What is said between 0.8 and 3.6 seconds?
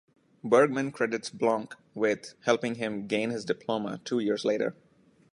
credits Blanc with helping him gain his